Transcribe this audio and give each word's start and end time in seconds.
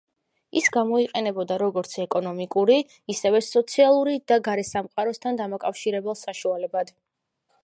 ის 0.59 0.69
გამოიყენებოდა 0.77 1.57
როგორც 1.63 1.93
ეკონომიკური, 2.05 2.79
ისევე 3.15 3.43
სოციალური 3.51 4.19
და 4.33 4.41
გარე 4.51 4.67
სამყაროსთან 4.73 5.41
დამაკავშირებელ 5.45 6.23
საშუალებად. 6.29 6.97